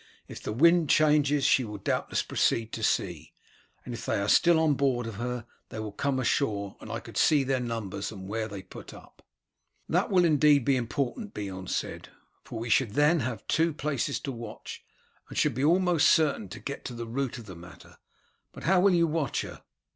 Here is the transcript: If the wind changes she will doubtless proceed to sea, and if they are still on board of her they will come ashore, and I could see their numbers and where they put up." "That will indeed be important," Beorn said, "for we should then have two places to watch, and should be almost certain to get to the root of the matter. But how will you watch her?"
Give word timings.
If 0.27 0.41
the 0.41 0.51
wind 0.51 0.89
changes 0.89 1.45
she 1.45 1.63
will 1.63 1.77
doubtless 1.77 2.23
proceed 2.23 2.71
to 2.71 2.81
sea, 2.81 3.33
and 3.85 3.93
if 3.93 4.03
they 4.07 4.19
are 4.19 4.27
still 4.27 4.59
on 4.59 4.73
board 4.73 5.05
of 5.05 5.17
her 5.17 5.45
they 5.69 5.77
will 5.77 5.91
come 5.91 6.19
ashore, 6.19 6.75
and 6.81 6.91
I 6.91 6.99
could 6.99 7.17
see 7.17 7.43
their 7.43 7.59
numbers 7.59 8.11
and 8.11 8.27
where 8.27 8.47
they 8.47 8.63
put 8.63 8.95
up." 8.95 9.23
"That 9.87 10.09
will 10.09 10.25
indeed 10.25 10.65
be 10.65 10.75
important," 10.75 11.35
Beorn 11.35 11.67
said, 11.67 12.09
"for 12.43 12.57
we 12.57 12.67
should 12.67 12.95
then 12.95 13.19
have 13.19 13.45
two 13.45 13.73
places 13.75 14.19
to 14.21 14.31
watch, 14.31 14.83
and 15.29 15.37
should 15.37 15.53
be 15.53 15.63
almost 15.63 16.09
certain 16.09 16.49
to 16.49 16.59
get 16.59 16.83
to 16.85 16.95
the 16.95 17.05
root 17.05 17.37
of 17.37 17.45
the 17.45 17.55
matter. 17.55 17.97
But 18.53 18.63
how 18.63 18.79
will 18.79 18.95
you 18.95 19.05
watch 19.05 19.43
her?" 19.43 19.61